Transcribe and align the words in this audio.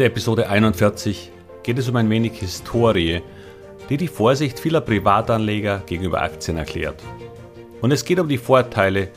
der 0.00 0.06
Episode 0.06 0.48
41 0.48 1.30
geht 1.62 1.78
es 1.78 1.86
um 1.90 1.96
ein 1.96 2.08
wenig 2.08 2.32
Historie, 2.38 3.20
die 3.90 3.98
die 3.98 4.08
Vorsicht 4.08 4.58
vieler 4.58 4.80
Privatanleger 4.80 5.82
gegenüber 5.84 6.22
Aktien 6.22 6.56
erklärt. 6.56 7.02
Und 7.82 7.92
es 7.92 8.02
geht 8.02 8.18
um 8.18 8.26
die 8.26 8.38
Vorteile, 8.38 9.10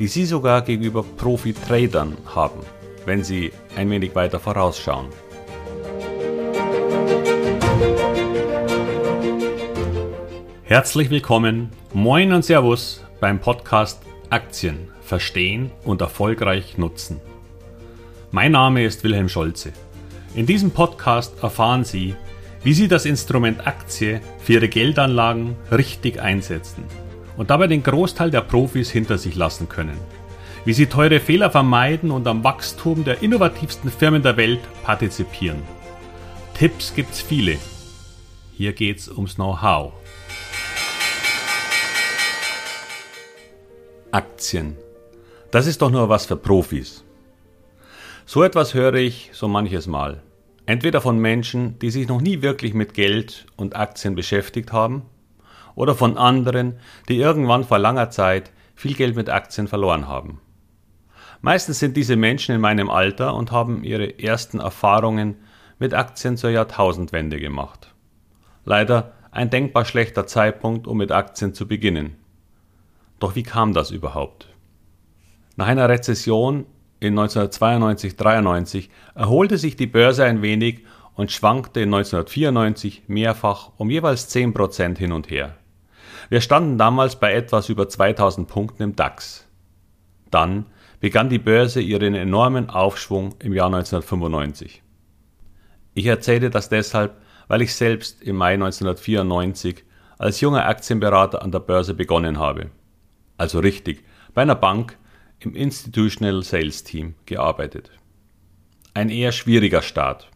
die 0.00 0.08
sie 0.08 0.24
sogar 0.24 0.62
gegenüber 0.62 1.04
Profi-Tradern 1.16 2.16
haben, 2.34 2.58
wenn 3.04 3.22
sie 3.22 3.52
ein 3.76 3.88
wenig 3.88 4.16
weiter 4.16 4.40
vorausschauen. 4.40 5.06
Herzlich 10.64 11.08
willkommen, 11.08 11.70
moin 11.94 12.32
und 12.32 12.44
Servus 12.44 13.04
beim 13.20 13.38
Podcast 13.38 14.02
Aktien 14.30 14.88
verstehen 15.02 15.70
und 15.84 16.00
erfolgreich 16.00 16.78
nutzen. 16.78 17.20
Mein 18.32 18.50
Name 18.50 18.84
ist 18.84 19.04
Wilhelm 19.04 19.28
Scholze. 19.28 19.72
In 20.36 20.44
diesem 20.44 20.70
Podcast 20.70 21.42
erfahren 21.42 21.82
Sie, 21.82 22.14
wie 22.62 22.74
Sie 22.74 22.88
das 22.88 23.06
Instrument 23.06 23.66
Aktie 23.66 24.20
für 24.38 24.52
Ihre 24.52 24.68
Geldanlagen 24.68 25.56
richtig 25.72 26.20
einsetzen 26.20 26.84
und 27.38 27.48
dabei 27.48 27.68
den 27.68 27.82
Großteil 27.82 28.30
der 28.30 28.42
Profis 28.42 28.90
hinter 28.90 29.16
sich 29.16 29.34
lassen 29.34 29.66
können. 29.70 29.96
Wie 30.66 30.74
Sie 30.74 30.88
teure 30.88 31.20
Fehler 31.20 31.50
vermeiden 31.50 32.10
und 32.10 32.26
am 32.26 32.44
Wachstum 32.44 33.02
der 33.02 33.22
innovativsten 33.22 33.90
Firmen 33.90 34.22
der 34.22 34.36
Welt 34.36 34.60
partizipieren. 34.82 35.62
Tipps 36.52 36.94
gibt's 36.94 37.22
viele. 37.22 37.56
Hier 38.52 38.74
geht's 38.74 39.08
ums 39.08 39.36
Know-how. 39.36 39.94
Aktien. 44.10 44.76
Das 45.50 45.66
ist 45.66 45.80
doch 45.80 45.90
nur 45.90 46.10
was 46.10 46.26
für 46.26 46.36
Profis. 46.36 47.04
So 48.26 48.42
etwas 48.42 48.74
höre 48.74 48.94
ich 48.94 49.30
so 49.32 49.48
manches 49.48 49.86
Mal. 49.86 50.20
Entweder 50.66 51.00
von 51.00 51.18
Menschen, 51.18 51.78
die 51.78 51.90
sich 51.90 52.08
noch 52.08 52.20
nie 52.20 52.42
wirklich 52.42 52.74
mit 52.74 52.92
Geld 52.92 53.46
und 53.56 53.76
Aktien 53.76 54.16
beschäftigt 54.16 54.72
haben, 54.72 55.02
oder 55.76 55.94
von 55.94 56.16
anderen, 56.16 56.80
die 57.08 57.18
irgendwann 57.18 57.62
vor 57.62 57.78
langer 57.78 58.10
Zeit 58.10 58.50
viel 58.74 58.94
Geld 58.94 59.14
mit 59.14 59.30
Aktien 59.30 59.68
verloren 59.68 60.08
haben. 60.08 60.40
Meistens 61.40 61.78
sind 61.78 61.96
diese 61.96 62.16
Menschen 62.16 62.54
in 62.54 62.60
meinem 62.60 62.90
Alter 62.90 63.34
und 63.34 63.52
haben 63.52 63.84
ihre 63.84 64.18
ersten 64.18 64.58
Erfahrungen 64.58 65.36
mit 65.78 65.94
Aktien 65.94 66.36
zur 66.36 66.50
Jahrtausendwende 66.50 67.38
gemacht. 67.38 67.94
Leider 68.64 69.12
ein 69.30 69.50
denkbar 69.50 69.84
schlechter 69.84 70.26
Zeitpunkt, 70.26 70.86
um 70.86 70.96
mit 70.96 71.12
Aktien 71.12 71.54
zu 71.54 71.68
beginnen. 71.68 72.16
Doch 73.20 73.36
wie 73.36 73.42
kam 73.42 73.74
das 73.74 73.90
überhaupt? 73.90 74.48
Nach 75.56 75.66
einer 75.66 75.88
Rezession 75.88 76.64
in 77.00 77.18
1992-93 77.18 78.88
erholte 79.14 79.58
sich 79.58 79.76
die 79.76 79.86
Börse 79.86 80.24
ein 80.24 80.42
wenig 80.42 80.84
und 81.14 81.32
schwankte 81.32 81.80
in 81.80 81.92
1994 81.92 83.04
mehrfach 83.06 83.72
um 83.76 83.90
jeweils 83.90 84.34
10% 84.34 84.98
hin 84.98 85.12
und 85.12 85.30
her. 85.30 85.56
Wir 86.28 86.40
standen 86.40 86.78
damals 86.78 87.16
bei 87.16 87.32
etwas 87.32 87.68
über 87.68 87.88
2000 87.88 88.48
Punkten 88.48 88.82
im 88.82 88.96
DAX. 88.96 89.46
Dann 90.30 90.66
begann 91.00 91.28
die 91.28 91.38
Börse 91.38 91.80
ihren 91.80 92.14
enormen 92.14 92.68
Aufschwung 92.70 93.34
im 93.38 93.52
Jahr 93.52 93.66
1995. 93.66 94.82
Ich 95.94 96.06
erzähle 96.06 96.50
das 96.50 96.68
deshalb, 96.68 97.16
weil 97.48 97.62
ich 97.62 97.74
selbst 97.74 98.22
im 98.22 98.36
Mai 98.36 98.54
1994 98.54 99.84
als 100.18 100.40
junger 100.40 100.66
Aktienberater 100.66 101.42
an 101.42 101.52
der 101.52 101.60
Börse 101.60 101.94
begonnen 101.94 102.38
habe. 102.38 102.70
Also 103.38 103.60
richtig, 103.60 104.04
bei 104.34 104.42
einer 104.42 104.54
Bank, 104.54 104.98
im 105.40 105.54
Institutional 105.54 106.42
Sales 106.42 106.84
Team 106.84 107.14
gearbeitet. 107.26 107.90
Ein 108.94 109.10
eher 109.10 109.32
schwieriger 109.32 109.82
Start. 109.82 110.30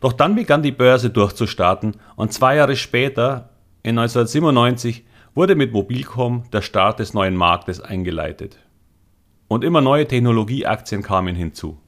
Doch 0.00 0.12
dann 0.12 0.34
begann 0.34 0.62
die 0.62 0.72
Börse 0.72 1.10
durchzustarten 1.10 1.96
und 2.16 2.32
zwei 2.32 2.56
Jahre 2.56 2.76
später, 2.76 3.50
in 3.82 3.98
1997, 3.98 5.04
wurde 5.34 5.54
mit 5.54 5.72
Mobilcom 5.72 6.44
der 6.52 6.62
Start 6.62 6.98
des 6.98 7.14
neuen 7.14 7.36
Marktes 7.36 7.80
eingeleitet. 7.80 8.58
Und 9.48 9.64
immer 9.64 9.80
neue 9.80 10.08
Technologieaktien 10.08 11.02
kamen 11.02 11.36
hinzu. 11.36 11.78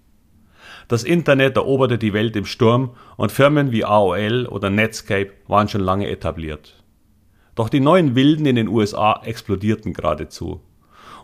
Das 0.86 1.04
Internet 1.04 1.56
eroberte 1.56 1.98
die 1.98 2.12
Welt 2.12 2.36
im 2.36 2.47
Sturm 2.47 2.91
und 3.16 3.32
Firmen 3.32 3.72
wie 3.72 3.84
AOL 3.84 4.47
oder 4.47 4.70
Netscape 4.70 5.32
waren 5.47 5.69
schon 5.69 5.81
lange 5.81 6.08
etabliert. 6.08 6.82
Doch 7.54 7.69
die 7.69 7.81
neuen 7.81 8.14
Wilden 8.14 8.47
in 8.47 8.56
den 8.56 8.69
USA 8.69 9.20
explodierten 9.25 9.92
geradezu. 9.92 10.60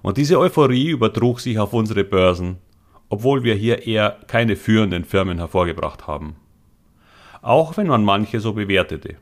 Und 0.04 0.19
diese 0.19 0.38
Euphorie 0.38 0.91
übertrug 0.91 1.41
sich 1.41 1.59
auf 1.59 1.72
unsere 1.72 2.04
Börsen, 2.04 2.59
obwohl 3.09 3.42
wir 3.42 3.54
hier 3.54 3.87
eher 3.87 4.19
keine 4.26 4.54
führenden 4.54 5.06
Firmen 5.06 5.38
hervorgebracht 5.38 6.06
haben. 6.06 6.37
Auch 7.41 7.78
wenn 7.78 7.87
man 7.87 8.04
manche 8.04 8.38
so 8.38 8.53
bewertete. 8.53 9.16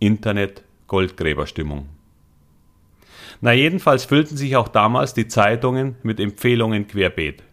Internet 0.00 0.64
Goldgräberstimmung. 0.88 1.88
Na 3.40 3.52
jedenfalls 3.52 4.04
füllten 4.04 4.36
sich 4.36 4.56
auch 4.56 4.66
damals 4.66 5.14
die 5.14 5.28
Zeitungen 5.28 5.94
mit 6.02 6.18
Empfehlungen 6.18 6.88
querbeet. 6.88 7.44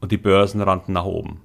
Und 0.00 0.12
die 0.12 0.16
Börsen 0.16 0.62
rannten 0.62 0.94
nach 0.94 1.04
oben. 1.04 1.42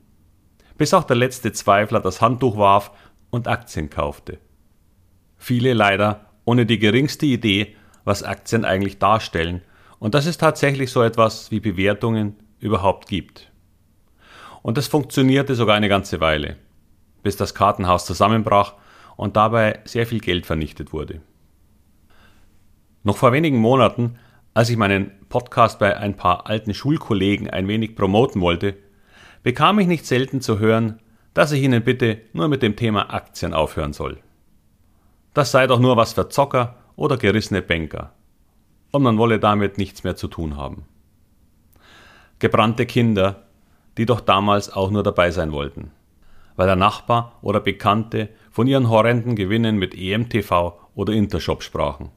Bis 0.77 0.93
auch 0.93 1.03
der 1.03 1.17
letzte 1.17 1.51
Zweifler 1.51 1.99
das 1.99 2.21
Handtuch 2.21 2.55
warf 2.55 2.91
und 3.31 3.49
Aktien 3.49 3.89
kaufte. 3.89 4.37
Viele 5.37 5.73
leider 5.73 6.27
ohne 6.45 6.65
die 6.65 6.79
geringste 6.79 7.25
Idee, 7.25 7.75
was 8.05 8.23
Aktien 8.23 8.63
eigentlich 8.63 8.97
darstellen 8.97 9.61
und 10.01 10.15
dass 10.15 10.25
es 10.25 10.39
tatsächlich 10.39 10.91
so 10.91 11.03
etwas 11.03 11.51
wie 11.51 11.59
Bewertungen 11.59 12.35
überhaupt 12.59 13.07
gibt. 13.07 13.51
Und 14.63 14.77
das 14.79 14.87
funktionierte 14.87 15.53
sogar 15.53 15.75
eine 15.75 15.89
ganze 15.89 16.19
Weile, 16.19 16.57
bis 17.21 17.37
das 17.37 17.53
Kartenhaus 17.53 18.07
zusammenbrach 18.07 18.73
und 19.15 19.35
dabei 19.35 19.79
sehr 19.85 20.07
viel 20.07 20.19
Geld 20.19 20.47
vernichtet 20.47 20.91
wurde. 20.91 21.21
Noch 23.03 23.15
vor 23.15 23.31
wenigen 23.31 23.59
Monaten, 23.59 24.17
als 24.55 24.71
ich 24.71 24.77
meinen 24.77 25.11
Podcast 25.29 25.77
bei 25.77 25.95
ein 25.95 26.15
paar 26.15 26.47
alten 26.47 26.73
Schulkollegen 26.73 27.51
ein 27.51 27.67
wenig 27.67 27.95
promoten 27.95 28.41
wollte, 28.41 28.77
bekam 29.43 29.77
ich 29.77 29.85
nicht 29.85 30.07
selten 30.07 30.41
zu 30.41 30.57
hören, 30.57 30.99
dass 31.35 31.51
ich 31.51 31.61
ihnen 31.61 31.83
bitte 31.83 32.21
nur 32.33 32.47
mit 32.47 32.63
dem 32.63 32.75
Thema 32.75 33.13
Aktien 33.13 33.53
aufhören 33.53 33.93
soll. 33.93 34.17
Das 35.35 35.51
sei 35.51 35.67
doch 35.67 35.79
nur 35.79 35.95
was 35.95 36.13
für 36.13 36.27
Zocker 36.27 36.77
oder 36.95 37.17
gerissene 37.17 37.61
Banker 37.61 38.15
und 38.91 39.03
man 39.03 39.17
wolle 39.17 39.39
damit 39.39 39.77
nichts 39.77 40.03
mehr 40.03 40.15
zu 40.15 40.27
tun 40.27 40.57
haben. 40.57 40.85
Gebrannte 42.39 42.85
Kinder, 42.85 43.43
die 43.97 44.05
doch 44.05 44.21
damals 44.21 44.71
auch 44.71 44.91
nur 44.91 45.03
dabei 45.03 45.31
sein 45.31 45.51
wollten, 45.51 45.91
weil 46.55 46.67
der 46.67 46.75
Nachbar 46.75 47.37
oder 47.41 47.59
Bekannte 47.59 48.29
von 48.51 48.67
ihren 48.67 48.89
horrenden 48.89 49.35
Gewinnen 49.35 49.77
mit 49.77 49.95
EMTV 49.95 50.73
oder 50.95 51.13
Intershop 51.13 51.63
sprachen. 51.63 52.09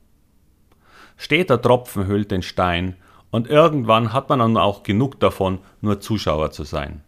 Steter 1.17 1.61
Tropfen 1.61 2.07
hüllt 2.07 2.31
den 2.31 2.43
Stein 2.43 2.97
und 3.31 3.49
irgendwann 3.49 4.13
hat 4.13 4.29
man 4.29 4.41
dann 4.41 4.57
auch 4.57 4.83
genug 4.83 5.21
davon, 5.21 5.59
nur 5.81 6.01
Zuschauer 6.01 6.51
zu 6.51 6.65
sein. 6.65 7.03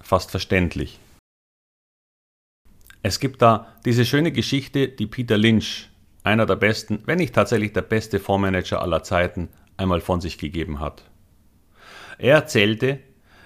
Fast 0.00 0.30
verständlich. 0.30 0.98
Es 3.02 3.20
gibt 3.20 3.42
da 3.42 3.68
diese 3.84 4.04
schöne 4.04 4.32
Geschichte, 4.32 4.88
die 4.88 5.06
Peter 5.06 5.36
Lynch 5.36 5.90
einer 6.24 6.46
der 6.46 6.56
besten, 6.56 7.02
wenn 7.04 7.18
nicht 7.18 7.34
tatsächlich 7.34 7.72
der 7.72 7.82
beste 7.82 8.18
Fondsmanager 8.18 8.82
aller 8.82 9.02
Zeiten, 9.04 9.50
einmal 9.76 10.00
von 10.00 10.20
sich 10.20 10.38
gegeben 10.38 10.80
hat. 10.80 11.04
Er 12.18 12.36
erzählte, 12.36 12.98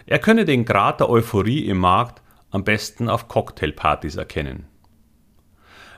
er 0.06 0.18
könne 0.18 0.44
den 0.44 0.64
Grad 0.64 1.00
der 1.00 1.10
Euphorie 1.10 1.66
im 1.66 1.78
Markt 1.78 2.22
am 2.50 2.64
besten 2.64 3.08
auf 3.10 3.28
Cocktailpartys 3.28 4.16
erkennen. 4.16 4.66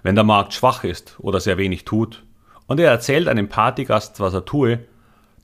Wenn 0.02 0.14
der 0.14 0.24
Markt 0.24 0.54
schwach 0.54 0.82
ist 0.82 1.16
oder 1.20 1.38
sehr 1.38 1.58
wenig 1.58 1.84
tut 1.84 2.24
und 2.66 2.80
er 2.80 2.90
erzählt 2.90 3.28
einem 3.28 3.48
Partygast, 3.48 4.18
was 4.18 4.32
er 4.32 4.46
tue, 4.46 4.80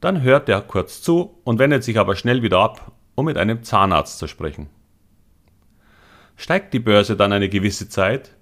dann 0.01 0.23
hört 0.23 0.49
er 0.49 0.63
kurz 0.63 1.03
zu 1.03 1.39
und 1.45 1.59
wendet 1.59 1.85
sich 1.85 1.99
aber 1.99 2.17
schnell 2.17 2.43
wieder 2.43 2.61
ab, 2.61 2.93
um 3.15 3.27
mit 3.27 3.37
einem 3.37 3.63
Zahnarzt 3.63 4.19
zu 4.19 4.27
sprechen. 4.27 4.71
Steigt 6.37 6.73
die 6.73 6.79
Börse 6.79 7.17
dann 7.17 7.33
eine 7.33 7.49
gewisse 7.49 7.89
Zeit, 7.89 8.35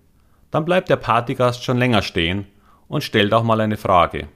dann 0.50 0.64
bleibt 0.64 0.88
der 0.88 0.96
Partygast 0.96 1.64
schon 1.64 1.78
länger 1.78 2.02
stehen 2.02 2.46
und 2.88 3.02
stellt 3.02 3.32
auch 3.32 3.42
mal 3.42 3.60
eine 3.60 3.76
Frage. 3.76 4.28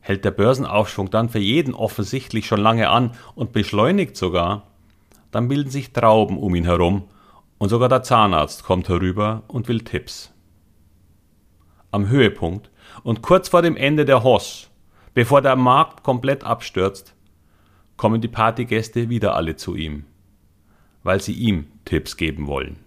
Hält 0.00 0.24
der 0.24 0.32
Börsenaufschwung 0.32 1.10
dann 1.10 1.28
für 1.28 1.38
jeden 1.38 1.74
offensichtlich 1.74 2.46
schon 2.46 2.60
lange 2.60 2.90
an 2.90 3.12
und 3.34 3.52
beschleunigt 3.52 4.16
sogar, 4.16 4.66
dann 5.30 5.48
bilden 5.48 5.70
sich 5.70 5.92
Trauben 5.92 6.38
um 6.38 6.54
ihn 6.54 6.64
herum 6.64 7.08
und 7.58 7.70
sogar 7.70 7.88
der 7.88 8.02
Zahnarzt 8.02 8.64
kommt 8.64 8.88
herüber 8.88 9.44
und 9.48 9.68
will 9.68 9.80
Tipps. 9.80 10.32
Am 11.90 12.08
Höhepunkt 12.08 12.70
und 13.02 13.22
kurz 13.22 13.48
vor 13.48 13.62
dem 13.62 13.76
Ende 13.76 14.04
der 14.04 14.22
Hoss, 14.22 14.70
bevor 15.14 15.40
der 15.40 15.56
Markt 15.56 16.02
komplett 16.02 16.44
abstürzt, 16.44 17.14
kommen 17.96 18.20
die 18.20 18.28
Partygäste 18.28 19.08
wieder 19.08 19.34
alle 19.34 19.56
zu 19.56 19.74
ihm, 19.74 20.04
weil 21.02 21.20
sie 21.20 21.32
ihm 21.32 21.68
Tipps 21.84 22.16
geben 22.16 22.46
wollen. 22.46 22.83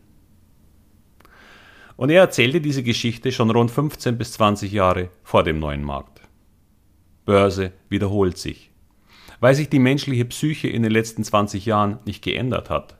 Und 1.98 2.10
er 2.10 2.22
erzählte 2.22 2.62
diese 2.62 2.84
Geschichte 2.84 3.32
schon 3.32 3.50
rund 3.50 3.72
15 3.72 4.18
bis 4.18 4.32
20 4.34 4.72
Jahre 4.72 5.10
vor 5.24 5.44
dem 5.44 5.60
neuen 5.60 5.84
Markt. 5.84 6.22
Börse 7.26 7.74
wiederholt 7.90 8.38
sich. 8.38 8.72
Weil 9.40 9.56
sich 9.56 9.70
die 9.70 9.80
menschliche 9.80 10.26
Psyche 10.26 10.70
in 10.70 10.84
den 10.84 10.92
letzten 10.92 11.24
20 11.24 11.66
Jahren 11.66 12.00
nicht 12.06 12.24
geändert 12.24 12.70
hat, 12.70 12.98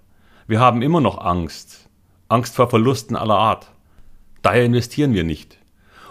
Wir 0.50 0.62
haben 0.62 0.82
immer 0.82 1.02
noch 1.02 1.18
Angst. 1.18 1.90
Angst 2.30 2.56
vor 2.56 2.70
Verlusten 2.70 3.18
aller 3.18 3.36
Art. 3.36 3.70
Daher 4.42 4.64
investieren 4.64 5.14
wir 5.14 5.26
nicht. 5.26 5.58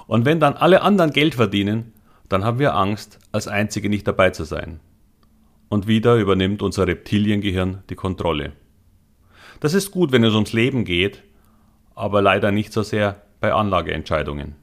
Und 0.07 0.27
wenn 0.27 0.41
dann 0.41 0.53
alle 0.53 0.83
anderen 0.83 1.11
Geld 1.11 1.35
verdienen, 1.35 1.95
dann 2.29 2.45
haben 2.45 2.59
wir 2.59 2.75
Angst, 2.75 3.19
als 3.33 3.49
Einzige 3.49 3.89
nicht 3.89 4.07
dabei 4.07 4.31
zu 4.31 4.45
sein. 4.45 4.81
Und 5.71 5.87
wieder 5.87 6.17
übernimmt 6.17 6.61
unser 6.61 6.87
Reptiliengehirn 6.87 7.83
die 7.89 7.95
Kontrolle. 7.95 8.53
Das 9.61 9.73
ist 9.73 9.91
gut, 9.91 10.13
wenn 10.13 10.23
es 10.23 10.35
ums 10.35 10.53
Leben 10.53 10.85
geht, 10.85 11.23
aber 11.97 12.23
leider 12.23 12.53
nicht 12.53 12.73
so 12.73 12.83
sehr 12.83 13.23
bei 13.41 13.53
Anlageentscheidungen. 13.53 14.55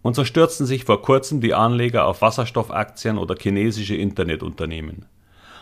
Und 0.00 0.14
so 0.14 0.24
stürzten 0.24 0.64
sich 0.64 0.84
vor 0.84 1.02
kurzem 1.02 1.40
die 1.40 1.54
Anleger 1.54 2.06
auf 2.06 2.22
Wasserstoffaktien 2.22 3.18
oder 3.18 3.36
chinesische 3.38 3.96
Internetunternehmen. 3.96 5.06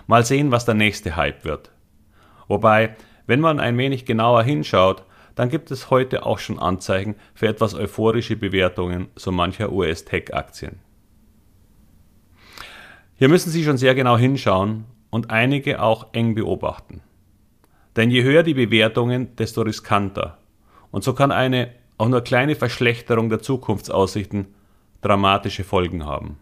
Mal 0.07 0.25
sehen, 0.25 0.51
was 0.51 0.65
der 0.65 0.75
nächste 0.75 1.17
Hype 1.17 1.45
wird. 1.45 1.73
Wobei, 2.49 2.97
wenn 3.27 3.41
man 3.41 3.61
ein 3.61 3.79
wenig 3.79 4.05
genauer 4.05 4.43
hinschaut, 4.43 5.05
dann 5.35 5.49
gibt 5.49 5.71
es 5.71 5.91
heute 5.91 6.27
auch 6.27 6.39
schon 6.39 6.59
Anzeichen 6.59 7.15
für 7.35 7.49
etwas 7.49 7.75
euphorische 7.75 8.37
Bewertungen 8.37 9.09
so 9.17 9.33
mancher 9.33 9.73
US-Tech-Aktien. 9.73 10.81
Hier 13.15 13.29
müssen 13.29 13.51
Sie 13.51 13.65
schon 13.65 13.79
sehr 13.79 13.95
genau 13.95 14.19
hinschauen 14.19 14.85
und 15.11 15.31
einige 15.31 15.81
auch 15.81 16.09
eng 16.13 16.35
beobachten. 16.35 17.01
Denn 17.97 18.11
je 18.11 18.23
höher 18.25 18.43
die 18.43 18.55
Bewertungen, 18.55 19.37
desto 19.37 19.63
riskanter. 19.63 20.39
Und 20.93 21.03
so 21.03 21.15
kann 21.15 21.33
eine 21.33 21.73
auch 21.99 22.09
nur 22.09 22.21
kleine 22.21 22.55
Verschlechterung 22.55 23.29
der 23.29 23.41
Zukunftsaussichten 23.41 24.55
dramatische 25.01 25.65
Folgen 25.65 26.07
haben. 26.07 26.39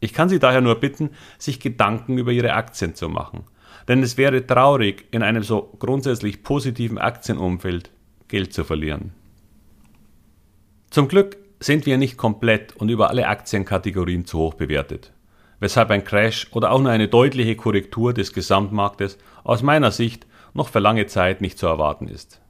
Ich 0.00 0.12
kann 0.12 0.28
Sie 0.28 0.38
daher 0.38 0.60
nur 0.60 0.74
bitten, 0.76 1.10
sich 1.38 1.60
Gedanken 1.60 2.18
über 2.18 2.32
Ihre 2.32 2.54
Aktien 2.54 2.94
zu 2.94 3.08
machen. 3.08 3.44
Denn 3.88 4.02
es 4.02 4.16
wäre 4.16 4.46
traurig, 4.46 5.06
in 5.12 5.22
einem 5.22 5.42
so 5.42 5.72
grundsätzlich 5.78 6.42
positiven 6.42 6.98
Aktienumfeld 6.98 7.90
Geld 8.28 8.52
zu 8.52 8.64
verlieren. 8.64 9.12
Zum 10.90 11.08
Glück 11.08 11.36
sind 11.60 11.86
wir 11.86 11.98
nicht 11.98 12.16
komplett 12.16 12.76
und 12.76 12.88
über 12.88 13.10
alle 13.10 13.28
Aktienkategorien 13.28 14.26
zu 14.26 14.38
hoch 14.38 14.54
bewertet, 14.54 15.12
weshalb 15.60 15.90
ein 15.90 16.04
Crash 16.04 16.48
oder 16.52 16.70
auch 16.70 16.80
nur 16.80 16.90
eine 16.90 17.08
deutliche 17.08 17.56
Korrektur 17.56 18.12
des 18.12 18.32
Gesamtmarktes 18.32 19.18
aus 19.42 19.62
meiner 19.62 19.90
Sicht 19.90 20.26
noch 20.52 20.68
für 20.68 20.78
lange 20.78 21.06
Zeit 21.06 21.40
nicht 21.40 21.58
zu 21.58 21.66
erwarten 21.66 22.08
ist. 22.08 22.40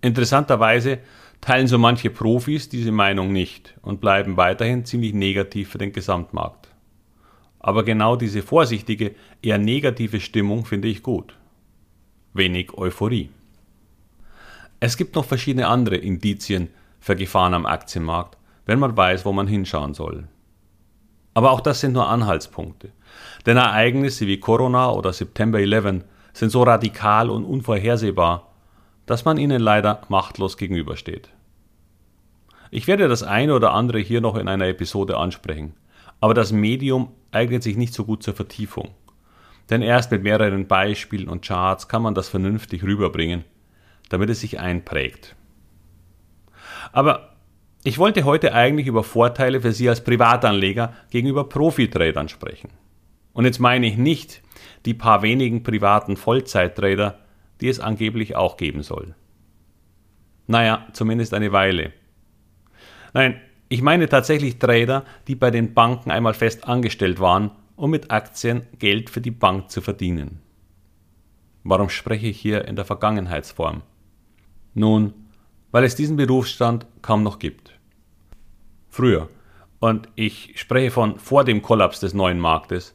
Interessanterweise 0.00 0.98
teilen 1.40 1.66
so 1.66 1.78
manche 1.78 2.10
Profis 2.10 2.68
diese 2.68 2.92
Meinung 2.92 3.32
nicht 3.32 3.74
und 3.82 4.00
bleiben 4.00 4.36
weiterhin 4.36 4.84
ziemlich 4.84 5.14
negativ 5.14 5.70
für 5.70 5.78
den 5.78 5.92
Gesamtmarkt. 5.92 6.68
Aber 7.60 7.84
genau 7.84 8.16
diese 8.16 8.42
vorsichtige, 8.42 9.14
eher 9.42 9.58
negative 9.58 10.20
Stimmung 10.20 10.64
finde 10.64 10.88
ich 10.88 11.02
gut. 11.02 11.36
Wenig 12.32 12.74
Euphorie. 12.76 13.30
Es 14.78 14.96
gibt 14.96 15.14
noch 15.14 15.24
verschiedene 15.24 15.68
andere 15.68 15.96
Indizien 15.96 16.68
für 17.00 17.16
Gefahren 17.16 17.54
am 17.54 17.66
Aktienmarkt, 17.66 18.36
wenn 18.66 18.78
man 18.78 18.96
weiß, 18.96 19.24
wo 19.24 19.32
man 19.32 19.46
hinschauen 19.46 19.94
soll. 19.94 20.28
Aber 21.34 21.50
auch 21.50 21.60
das 21.60 21.80
sind 21.80 21.92
nur 21.92 22.08
Anhaltspunkte. 22.08 22.92
Denn 23.44 23.56
Ereignisse 23.56 24.26
wie 24.26 24.40
Corona 24.40 24.90
oder 24.90 25.12
September 25.12 25.58
11 25.60 26.04
sind 26.32 26.50
so 26.50 26.62
radikal 26.62 27.30
und 27.30 27.44
unvorhersehbar, 27.44 28.52
dass 29.06 29.24
man 29.24 29.38
ihnen 29.38 29.60
leider 29.60 30.02
machtlos 30.08 30.56
gegenübersteht. 30.56 31.30
Ich 32.70 32.86
werde 32.86 33.08
das 33.08 33.22
eine 33.22 33.54
oder 33.54 33.72
andere 33.72 34.00
hier 34.00 34.20
noch 34.20 34.36
in 34.36 34.48
einer 34.48 34.66
Episode 34.66 35.16
ansprechen, 35.16 35.74
aber 36.20 36.34
das 36.34 36.52
Medium 36.52 37.12
eignet 37.30 37.62
sich 37.62 37.76
nicht 37.76 37.94
so 37.94 38.04
gut 38.04 38.22
zur 38.22 38.34
Vertiefung. 38.34 38.90
Denn 39.70 39.82
erst 39.82 40.10
mit 40.10 40.22
mehreren 40.22 40.66
Beispielen 40.66 41.28
und 41.28 41.44
Charts 41.44 41.88
kann 41.88 42.02
man 42.02 42.14
das 42.14 42.28
vernünftig 42.28 42.82
rüberbringen, 42.82 43.44
damit 44.08 44.30
es 44.30 44.40
sich 44.40 44.58
einprägt. 44.60 45.34
Aber 46.92 47.36
ich 47.84 47.98
wollte 47.98 48.24
heute 48.24 48.52
eigentlich 48.52 48.86
über 48.86 49.04
Vorteile 49.04 49.60
für 49.60 49.72
Sie 49.72 49.88
als 49.88 50.02
Privatanleger 50.02 50.92
gegenüber 51.10 51.48
Profitradern 51.48 52.28
sprechen. 52.28 52.70
Und 53.32 53.44
jetzt 53.44 53.60
meine 53.60 53.86
ich 53.86 53.96
nicht 53.96 54.42
die 54.86 54.94
paar 54.94 55.22
wenigen 55.22 55.62
privaten 55.62 56.16
Vollzeittrader, 56.16 57.18
die 57.60 57.68
es 57.68 57.80
angeblich 57.80 58.36
auch 58.36 58.56
geben 58.56 58.82
soll. 58.82 59.14
Naja, 60.46 60.86
zumindest 60.92 61.34
eine 61.34 61.52
Weile. 61.52 61.92
Nein, 63.14 63.40
ich 63.68 63.82
meine 63.82 64.08
tatsächlich 64.08 64.58
Trader, 64.58 65.04
die 65.26 65.34
bei 65.34 65.50
den 65.50 65.74
Banken 65.74 66.10
einmal 66.10 66.34
fest 66.34 66.68
angestellt 66.68 67.18
waren, 67.18 67.50
um 67.74 67.90
mit 67.90 68.10
Aktien 68.10 68.66
Geld 68.78 69.10
für 69.10 69.20
die 69.20 69.30
Bank 69.30 69.70
zu 69.70 69.80
verdienen. 69.80 70.40
Warum 71.64 71.88
spreche 71.88 72.28
ich 72.28 72.40
hier 72.40 72.64
in 72.66 72.76
der 72.76 72.84
Vergangenheitsform? 72.84 73.82
Nun, 74.74 75.14
weil 75.72 75.84
es 75.84 75.96
diesen 75.96 76.16
Berufsstand 76.16 76.86
kaum 77.02 77.22
noch 77.22 77.38
gibt. 77.38 77.78
Früher, 78.88 79.28
und 79.80 80.08
ich 80.14 80.52
spreche 80.56 80.90
von 80.90 81.18
vor 81.18 81.44
dem 81.44 81.62
Kollaps 81.62 82.00
des 82.00 82.14
neuen 82.14 82.38
Marktes, 82.38 82.94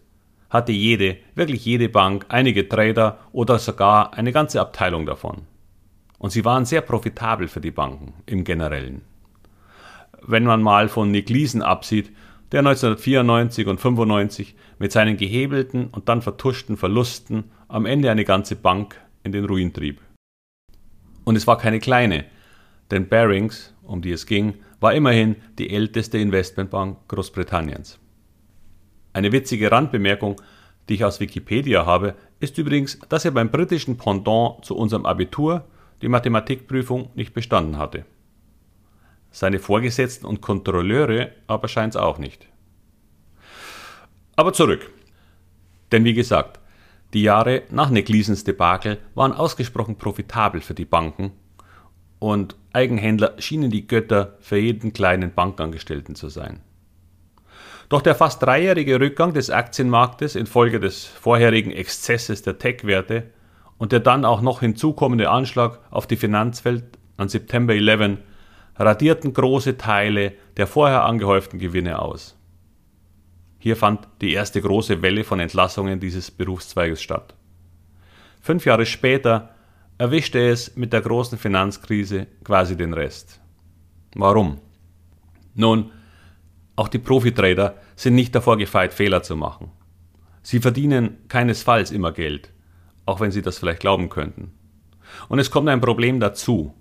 hatte 0.52 0.72
jede, 0.72 1.18
wirklich 1.34 1.66
jede 1.66 1.90
Bank 1.90 2.28
einige 2.30 2.70
Trader 2.70 3.18
oder 3.32 3.58
sogar 3.58 4.14
eine 4.14 4.32
ganze 4.32 4.62
Abteilung 4.62 5.08
davon. 5.08 5.48
Und 6.20 6.30
sie 6.30 6.46
waren 6.46 6.66
sehr 6.66 6.82
profitabel 6.82 7.48
für 7.48 7.62
die 7.62 7.72
Banken 7.72 8.14
im 8.28 8.44
Generellen 8.44 9.02
wenn 10.26 10.44
man 10.44 10.62
mal 10.62 10.88
von 10.88 11.12
Nick 11.12 11.30
Leeson 11.30 11.62
absieht, 11.62 12.12
der 12.52 12.60
1994 12.60 13.68
und 13.68 13.80
95 13.80 14.56
mit 14.78 14.92
seinen 14.92 15.18
gehebelten 15.18 15.88
und 15.88 16.10
dann 16.10 16.22
vertuschten 16.22 16.78
Verlusten 16.78 17.46
am 17.68 17.86
Ende 17.86 18.12
eine 18.12 18.26
ganze 18.26 18.56
Bank 18.56 19.00
in 19.24 19.32
den 19.32 19.46
Ruin 19.46 19.74
trieb. 19.74 20.02
Und 21.24 21.36
es 21.36 21.48
war 21.48 21.58
keine 21.58 21.80
kleine, 21.80 22.26
denn 22.90 23.08
Barings, 23.08 23.74
um 23.84 24.02
die 24.02 24.12
es 24.12 24.26
ging, 24.26 24.56
war 24.80 24.94
immerhin 24.94 25.36
die 25.60 25.70
älteste 25.70 26.18
Investmentbank 26.18 26.98
Großbritanniens. 27.08 28.00
Eine 29.14 29.32
witzige 29.32 29.72
Randbemerkung, 29.72 30.42
die 30.88 30.96
ich 30.96 31.06
aus 31.06 31.20
Wikipedia 31.20 31.86
habe, 31.86 32.16
ist 32.40 32.58
übrigens, 32.58 33.00
dass 33.10 33.26
er 33.26 33.32
beim 33.32 33.52
britischen 33.52 33.98
Pendant 33.98 34.64
zu 34.66 34.76
unserem 34.76 35.06
Abitur 35.06 35.66
die 36.02 36.10
Mathematikprüfung 36.10 37.12
nicht 37.16 37.34
bestanden 37.34 37.78
hatte. 37.78 38.06
Seine 39.32 39.60
Vorgesetzten 39.60 40.26
und 40.26 40.42
Kontrolleure 40.42 41.32
aber 41.48 41.68
scheint 41.68 41.96
es 41.96 42.02
auch 42.02 42.18
nicht. 42.18 42.48
Aber 44.36 44.54
zurück. 44.54 44.90
Denn 45.92 46.04
wie 46.04 46.14
gesagt, 46.14 46.60
die 47.14 47.24
Jahre 47.24 47.64
nach 47.70 47.90
Nickleasons 47.90 48.44
Debakel 48.44 48.98
waren 49.16 49.34
ausgesprochen 49.34 49.98
profitabel 49.98 50.62
für 50.62 50.74
die 50.74 50.86
Banken 50.86 51.34
und 52.20 52.56
Eigenhändler 52.74 53.36
schienen 53.40 53.72
die 53.72 53.88
Götter 53.88 54.38
für 54.40 54.58
jeden 54.58 54.94
kleinen 54.94 55.34
Bankangestellten 55.34 56.16
zu 56.16 56.30
sein. 56.30 56.62
Doch 57.92 58.02
der 58.02 58.16
fast 58.16 58.42
dreijährige 58.42 59.02
Rückgang 59.02 59.34
des 59.34 59.50
Aktienmarktes 59.50 60.38
infolge 60.38 60.80
des 60.80 61.04
vorherigen 61.04 61.72
Exzesses 61.72 62.42
der 62.42 62.58
Tech-Werte 62.58 63.32
und 63.78 63.92
der 63.92 64.00
dann 64.00 64.24
auch 64.24 64.40
noch 64.40 64.62
hinzukommende 64.62 65.30
Anschlag 65.30 65.78
auf 65.90 66.08
die 66.08 66.16
Finanzwelt 66.16 66.86
an 67.18 67.28
September 67.28 67.74
11 67.74 68.20
radierten 68.78 69.34
große 69.34 69.78
Teile 69.78 70.32
der 70.56 70.68
vorher 70.68 71.04
angehäuften 71.04 71.60
Gewinne 71.60 72.02
aus. 72.02 72.38
Hier 73.60 73.76
fand 73.76 74.08
die 74.22 74.32
erste 74.32 74.62
große 74.62 75.02
Welle 75.02 75.26
von 75.26 75.42
Entlassungen 75.42 76.00
dieses 76.00 76.32
Berufszweiges 76.32 77.02
statt. 77.02 77.36
Fünf 78.40 78.64
Jahre 78.64 78.86
später 78.86 79.54
erwischte 79.98 80.40
es 80.40 80.78
mit 80.78 80.94
der 80.94 81.02
großen 81.02 81.38
Finanzkrise 81.38 82.28
quasi 82.46 82.78
den 82.78 82.94
Rest. 82.94 83.42
Warum? 84.16 84.62
Nun, 85.56 85.92
auch 86.76 86.88
die 86.88 87.00
Profitrader 87.00 87.76
sind 87.96 88.16
nicht 88.16 88.34
davor 88.34 88.58
gefeit, 88.58 88.94
Fehler 88.94 89.24
zu 89.24 89.36
machen. 89.36 89.72
Sie 90.42 90.60
verdienen 90.60 91.18
keinesfalls 91.28 91.92
immer 91.92 92.12
Geld, 92.12 92.52
auch 93.06 93.20
wenn 93.20 93.32
sie 93.32 93.42
das 93.42 93.60
vielleicht 93.60 93.82
glauben 93.82 94.10
könnten. 94.10 94.54
Und 95.30 95.40
es 95.40 95.52
kommt 95.52 95.70
ein 95.70 95.82
Problem 95.82 96.20
dazu. 96.20 96.74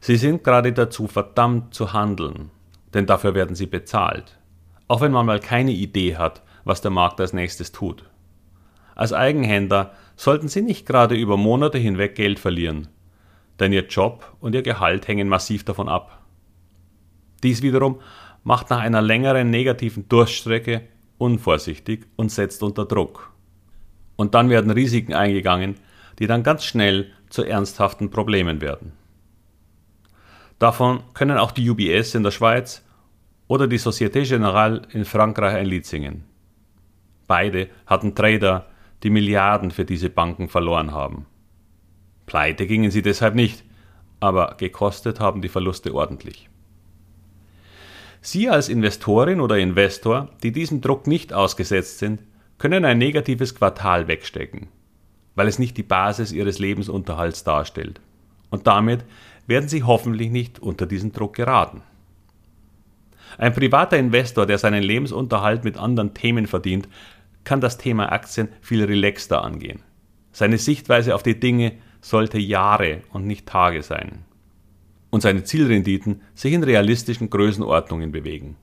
Sie 0.00 0.16
sind 0.16 0.44
gerade 0.44 0.72
dazu 0.72 1.06
verdammt 1.06 1.74
zu 1.74 1.92
handeln, 1.92 2.50
denn 2.94 3.06
dafür 3.06 3.34
werden 3.34 3.54
sie 3.54 3.66
bezahlt, 3.66 4.38
auch 4.88 5.00
wenn 5.00 5.12
man 5.12 5.26
mal 5.26 5.40
keine 5.40 5.72
Idee 5.72 6.16
hat, 6.16 6.42
was 6.64 6.80
der 6.80 6.90
Markt 6.90 7.20
als 7.20 7.32
nächstes 7.32 7.72
tut. 7.72 8.04
Als 8.94 9.12
Eigenhändler 9.12 9.94
sollten 10.16 10.48
Sie 10.48 10.60
nicht 10.60 10.86
gerade 10.86 11.14
über 11.14 11.38
Monate 11.38 11.78
hinweg 11.78 12.14
Geld 12.14 12.38
verlieren, 12.38 12.88
denn 13.58 13.72
Ihr 13.72 13.86
Job 13.86 14.36
und 14.40 14.54
Ihr 14.54 14.62
Gehalt 14.62 15.08
hängen 15.08 15.28
massiv 15.28 15.64
davon 15.64 15.88
ab. 15.88 16.22
Dies 17.42 17.62
wiederum 17.62 18.00
macht 18.42 18.70
nach 18.70 18.80
einer 18.80 19.02
längeren 19.02 19.50
negativen 19.50 20.08
Durststrecke 20.08 20.82
unvorsichtig 21.18 22.06
und 22.16 22.30
setzt 22.30 22.62
unter 22.62 22.86
Druck. 22.86 23.32
Und 24.16 24.34
dann 24.34 24.50
werden 24.50 24.70
Risiken 24.70 25.14
eingegangen, 25.14 25.76
die 26.18 26.26
dann 26.26 26.42
ganz 26.42 26.64
schnell 26.64 27.12
zu 27.28 27.44
ernsthaften 27.44 28.10
Problemen 28.10 28.60
werden. 28.60 28.92
Davon 30.58 31.02
können 31.14 31.38
auch 31.38 31.52
die 31.52 31.68
UBS 31.70 32.14
in 32.14 32.22
der 32.22 32.30
Schweiz 32.30 32.84
oder 33.48 33.66
die 33.66 33.78
Société 33.78 34.22
Générale 34.22 34.82
in 34.92 35.04
Frankreich 35.04 35.54
ein 35.54 35.66
Lied 35.66 35.86
singen. 35.86 36.24
Beide 37.26 37.68
hatten 37.86 38.14
Trader, 38.14 38.66
die 39.02 39.10
Milliarden 39.10 39.70
für 39.70 39.84
diese 39.84 40.10
Banken 40.10 40.48
verloren 40.48 40.92
haben. 40.92 41.26
Pleite 42.26 42.66
gingen 42.66 42.90
sie 42.90 43.02
deshalb 43.02 43.34
nicht, 43.34 43.64
aber 44.20 44.56
gekostet 44.58 45.18
haben 45.18 45.40
die 45.40 45.48
Verluste 45.48 45.94
ordentlich. 45.94 46.50
Sie 48.20 48.48
als 48.48 48.68
Investorin 48.68 49.40
oder 49.40 49.58
Investor, 49.58 50.28
die 50.42 50.52
diesem 50.52 50.80
Druck 50.80 51.06
nicht 51.06 51.32
ausgesetzt 51.32 51.98
sind, 51.98 52.20
können 52.58 52.84
ein 52.84 52.98
negatives 52.98 53.54
Quartal 53.54 54.08
wegstecken, 54.08 54.68
weil 55.34 55.48
es 55.48 55.58
nicht 55.58 55.76
die 55.78 55.82
Basis 55.82 56.32
ihres 56.32 56.58
Lebensunterhalts 56.58 57.44
darstellt. 57.44 58.00
Und 58.50 58.66
damit 58.66 59.04
werden 59.46 59.68
sie 59.68 59.82
hoffentlich 59.82 60.30
nicht 60.30 60.58
unter 60.58 60.86
diesen 60.86 61.12
Druck 61.12 61.34
geraten. 61.34 61.82
Ein 63.38 63.54
privater 63.54 63.96
Investor, 63.96 64.44
der 64.44 64.58
seinen 64.58 64.82
Lebensunterhalt 64.82 65.64
mit 65.64 65.78
anderen 65.78 66.12
Themen 66.12 66.46
verdient, 66.46 66.88
kann 67.44 67.60
das 67.62 67.78
Thema 67.78 68.12
Aktien 68.12 68.48
viel 68.60 68.84
relaxter 68.84 69.42
angehen. 69.42 69.80
Seine 70.32 70.58
Sichtweise 70.58 71.14
auf 71.14 71.22
die 71.22 71.40
Dinge 71.40 71.72
sollte 72.02 72.38
Jahre 72.38 73.00
und 73.12 73.26
nicht 73.26 73.46
Tage 73.46 73.82
sein. 73.82 74.24
Und 75.10 75.22
seine 75.22 75.44
Zielrenditen 75.44 76.22
sich 76.34 76.52
in 76.52 76.62
realistischen 76.62 77.30
Größenordnungen 77.30 78.12
bewegen. 78.12 78.56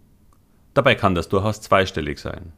Dabei 0.74 0.96
kann 0.96 1.16
das 1.16 1.27
durchaus 1.30 1.62
zweistellig 1.62 2.20
sein. 2.20 2.54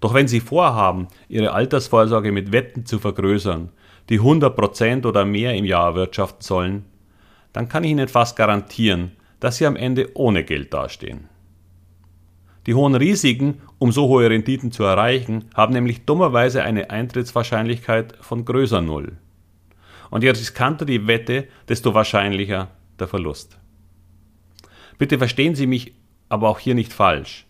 Doch 0.00 0.14
wenn 0.14 0.28
Sie 0.28 0.40
vorhaben, 0.40 1.08
Ihre 1.28 1.52
Altersvorsorge 1.52 2.32
mit 2.32 2.52
Wetten 2.52 2.84
zu 2.86 2.98
vergrößern, 2.98 3.70
die 4.08 4.20
100% 4.20 5.06
oder 5.06 5.24
mehr 5.24 5.54
im 5.54 5.64
Jahr 5.64 5.86
erwirtschaften 5.86 6.42
sollen, 6.42 6.84
dann 7.52 7.68
kann 7.68 7.84
ich 7.84 7.90
Ihnen 7.90 8.08
fast 8.08 8.36
garantieren, 8.36 9.12
dass 9.40 9.56
Sie 9.56 9.66
am 9.66 9.76
Ende 9.76 10.10
ohne 10.14 10.44
Geld 10.44 10.72
dastehen. 10.72 11.28
Die 12.66 12.74
hohen 12.74 12.94
Risiken, 12.94 13.62
um 13.78 13.92
so 13.92 14.08
hohe 14.08 14.28
Renditen 14.28 14.72
zu 14.72 14.82
erreichen, 14.82 15.46
haben 15.54 15.72
nämlich 15.72 16.04
dummerweise 16.04 16.62
eine 16.62 16.90
Eintrittswahrscheinlichkeit 16.90 18.18
von 18.20 18.44
größer 18.44 18.82
Null. 18.82 19.16
Und 20.10 20.22
je 20.22 20.30
riskanter 20.30 20.84
die 20.84 21.06
Wette, 21.06 21.48
desto 21.68 21.94
wahrscheinlicher 21.94 22.68
der 23.00 23.08
Verlust. 23.08 23.58
Bitte 24.98 25.18
verstehen 25.18 25.54
Sie 25.54 25.66
mich 25.66 25.94
aber 26.28 26.48
auch 26.48 26.58
hier 26.58 26.74
nicht 26.74 26.92
falsch. 26.92 27.46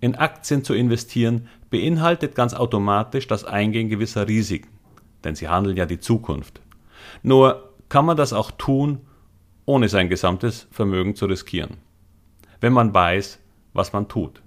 In 0.00 0.14
Aktien 0.14 0.64
zu 0.64 0.74
investieren 0.74 1.48
beinhaltet 1.68 2.34
ganz 2.34 2.54
automatisch 2.54 3.26
das 3.26 3.44
Eingehen 3.44 3.88
gewisser 3.88 4.28
Risiken, 4.28 4.70
denn 5.24 5.34
sie 5.34 5.48
handeln 5.48 5.76
ja 5.76 5.86
die 5.86 6.00
Zukunft. 6.00 6.60
Nur 7.22 7.74
kann 7.88 8.06
man 8.06 8.16
das 8.16 8.32
auch 8.32 8.50
tun, 8.50 9.00
ohne 9.66 9.88
sein 9.88 10.08
gesamtes 10.08 10.68
Vermögen 10.70 11.14
zu 11.14 11.26
riskieren, 11.26 11.76
wenn 12.60 12.72
man 12.72 12.94
weiß, 12.94 13.40
was 13.72 13.92
man 13.92 14.08
tut. 14.08 14.42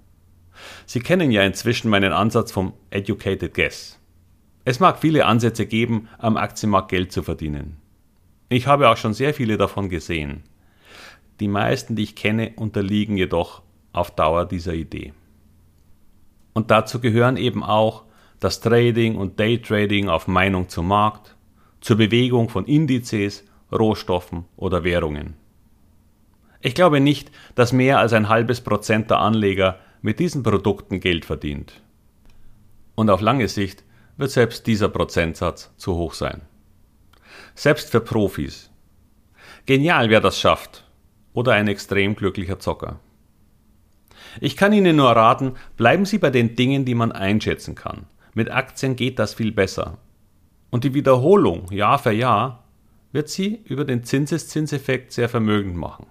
Sie 0.86 1.00
kennen 1.00 1.30
ja 1.30 1.42
inzwischen 1.42 1.88
meinen 1.88 2.12
Ansatz 2.12 2.52
vom 2.52 2.74
Educated 2.90 3.54
Guess. 3.54 3.98
Es 4.64 4.80
mag 4.80 4.98
viele 4.98 5.26
Ansätze 5.26 5.66
geben, 5.66 6.08
am 6.18 6.36
Aktienmarkt 6.36 6.90
Geld 6.90 7.12
zu 7.12 7.22
verdienen. 7.22 7.76
Ich 8.54 8.68
habe 8.68 8.88
auch 8.88 8.96
schon 8.96 9.14
sehr 9.14 9.34
viele 9.34 9.58
davon 9.58 9.88
gesehen. 9.88 10.44
Die 11.40 11.48
meisten, 11.48 11.96
die 11.96 12.04
ich 12.04 12.14
kenne, 12.14 12.52
unterliegen 12.54 13.16
jedoch 13.16 13.62
auf 13.92 14.12
Dauer 14.12 14.44
dieser 14.44 14.74
Idee. 14.74 15.12
Und 16.52 16.70
dazu 16.70 17.00
gehören 17.00 17.36
eben 17.36 17.64
auch 17.64 18.04
das 18.38 18.60
Trading 18.60 19.16
und 19.16 19.40
Daytrading 19.40 20.08
auf 20.08 20.28
Meinung 20.28 20.68
zum 20.68 20.86
Markt, 20.86 21.34
zur 21.80 21.96
Bewegung 21.96 22.48
von 22.48 22.64
Indizes, 22.66 23.42
Rohstoffen 23.72 24.44
oder 24.54 24.84
Währungen. 24.84 25.34
Ich 26.60 26.76
glaube 26.76 27.00
nicht, 27.00 27.32
dass 27.56 27.72
mehr 27.72 27.98
als 27.98 28.12
ein 28.12 28.28
halbes 28.28 28.60
Prozent 28.60 29.10
der 29.10 29.18
Anleger 29.18 29.80
mit 30.00 30.20
diesen 30.20 30.44
Produkten 30.44 31.00
Geld 31.00 31.24
verdient. 31.24 31.82
Und 32.94 33.10
auf 33.10 33.20
lange 33.20 33.48
Sicht 33.48 33.82
wird 34.16 34.30
selbst 34.30 34.68
dieser 34.68 34.90
Prozentsatz 34.90 35.72
zu 35.76 35.96
hoch 35.96 36.14
sein. 36.14 36.42
Selbst 37.54 37.90
für 37.90 38.00
Profis. 38.00 38.70
Genial, 39.66 40.10
wer 40.10 40.20
das 40.20 40.38
schafft. 40.38 40.84
Oder 41.32 41.52
ein 41.52 41.68
extrem 41.68 42.16
glücklicher 42.16 42.58
Zocker. 42.58 43.00
Ich 44.40 44.56
kann 44.56 44.72
Ihnen 44.72 44.96
nur 44.96 45.10
raten, 45.10 45.54
bleiben 45.76 46.04
Sie 46.04 46.18
bei 46.18 46.30
den 46.30 46.56
Dingen, 46.56 46.84
die 46.84 46.94
man 46.94 47.12
einschätzen 47.12 47.74
kann. 47.74 48.06
Mit 48.34 48.50
Aktien 48.50 48.96
geht 48.96 49.18
das 49.18 49.34
viel 49.34 49.52
besser. 49.52 49.98
Und 50.70 50.84
die 50.84 50.94
Wiederholung 50.94 51.70
Jahr 51.70 51.98
für 51.98 52.12
Jahr 52.12 52.64
wird 53.12 53.28
Sie 53.28 53.60
über 53.64 53.84
den 53.84 54.02
Zinseszinseffekt 54.02 55.12
sehr 55.12 55.28
vermögend 55.28 55.76
machen. 55.76 56.06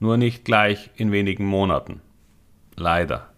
Nur 0.00 0.16
nicht 0.16 0.44
gleich 0.44 0.90
in 0.96 1.12
wenigen 1.12 1.46
Monaten. 1.46 2.00
Leider. 2.74 3.32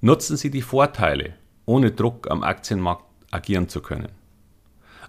Nutzen 0.00 0.38
Sie 0.38 0.50
die 0.50 0.62
Vorteile, 0.62 1.34
ohne 1.66 1.90
Druck 1.90 2.30
am 2.30 2.42
Aktienmarkt 2.42 3.04
agieren 3.30 3.68
zu 3.68 3.82
können. 3.82 4.21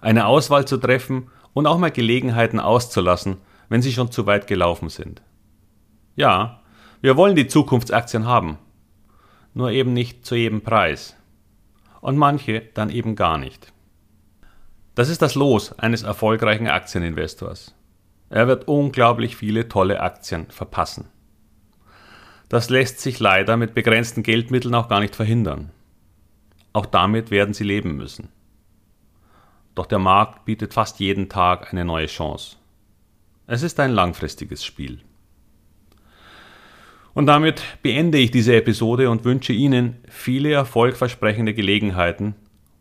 Eine 0.04 0.26
Auswahl 0.26 0.66
zu 0.66 0.76
treffen 0.76 1.30
und 1.54 1.66
auch 1.66 1.78
mal 1.78 1.90
Gelegenheiten 1.90 2.60
auszulassen, 2.60 3.38
wenn 3.70 3.80
sie 3.80 3.90
schon 3.90 4.10
zu 4.10 4.26
weit 4.26 4.46
gelaufen 4.46 4.90
sind. 4.90 5.22
Ja, 6.14 6.60
wir 7.00 7.16
wollen 7.16 7.36
die 7.36 7.46
Zukunftsaktien 7.46 8.26
haben, 8.26 8.58
nur 9.54 9.70
eben 9.70 9.94
nicht 9.94 10.26
zu 10.26 10.34
jedem 10.34 10.60
Preis. 10.60 11.16
Und 12.02 12.18
manche 12.18 12.60
dann 12.74 12.90
eben 12.90 13.16
gar 13.16 13.38
nicht. 13.38 13.72
Das 14.94 15.08
ist 15.08 15.22
das 15.22 15.34
Los 15.34 15.78
eines 15.78 16.02
erfolgreichen 16.02 16.68
Aktieninvestors. 16.68 17.74
Er 18.28 18.46
wird 18.46 18.68
unglaublich 18.68 19.36
viele 19.36 19.68
tolle 19.70 20.00
Aktien 20.00 20.50
verpassen. 20.50 21.08
Das 22.50 22.68
lässt 22.68 23.00
sich 23.00 23.20
leider 23.20 23.56
mit 23.56 23.72
begrenzten 23.72 24.22
Geldmitteln 24.22 24.74
auch 24.74 24.88
gar 24.90 25.00
nicht 25.00 25.16
verhindern. 25.16 25.70
Auch 26.74 26.84
damit 26.84 27.30
werden 27.30 27.54
sie 27.54 27.64
leben 27.64 27.96
müssen. 27.96 28.28
Doch 29.74 29.86
der 29.86 29.98
Markt 29.98 30.44
bietet 30.44 30.74
fast 30.74 31.00
jeden 31.00 31.28
Tag 31.28 31.72
eine 31.72 31.84
neue 31.84 32.06
Chance. 32.06 32.56
Es 33.46 33.62
ist 33.62 33.80
ein 33.80 33.90
langfristiges 33.90 34.64
Spiel. 34.64 35.00
Und 37.12 37.26
damit 37.26 37.62
beende 37.82 38.18
ich 38.18 38.30
diese 38.30 38.56
Episode 38.56 39.10
und 39.10 39.24
wünsche 39.24 39.52
Ihnen 39.52 39.96
viele 40.08 40.52
erfolgversprechende 40.52 41.54
Gelegenheiten 41.54 42.34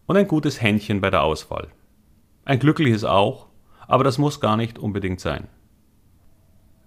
und 0.07 0.17
ein 0.17 0.27
gutes 0.27 0.61
Händchen 0.61 1.01
bei 1.01 1.09
der 1.09 1.23
Auswahl. 1.23 1.67
Ein 2.45 2.59
glückliches 2.59 3.03
auch, 3.03 3.47
aber 3.87 4.03
das 4.03 4.17
muss 4.17 4.39
gar 4.39 4.57
nicht 4.57 4.79
unbedingt 4.79 5.19
sein. 5.19 5.47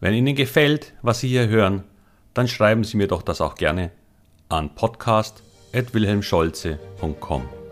Wenn 0.00 0.14
Ihnen 0.14 0.34
gefällt, 0.34 0.94
was 1.02 1.20
Sie 1.20 1.28
hier 1.28 1.48
hören, 1.48 1.84
dann 2.34 2.48
schreiben 2.48 2.82
Sie 2.84 2.96
mir 2.96 3.08
doch 3.08 3.22
das 3.22 3.40
auch 3.40 3.54
gerne 3.54 3.90
an 4.48 4.74
podcast.wilhelmscholze.com. 4.74 7.65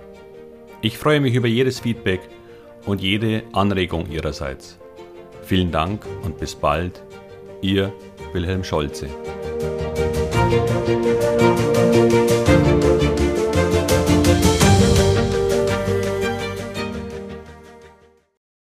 Ich 0.85 0.99
freue 0.99 1.19
mich 1.19 1.35
über 1.35 1.49
jedes 1.49 1.81
Feedback 1.81 2.21
und 2.85 3.01
jede 3.01 3.43
Anregung 3.55 4.07
Ihrerseits. 4.11 4.79
Vielen 5.43 5.73
Dank 5.73 6.05
und 6.23 6.39
bis 6.39 6.55
bald, 6.55 7.03
Ihr 7.63 7.91
Wilhelm 8.35 8.63
Scholze. 8.63 9.09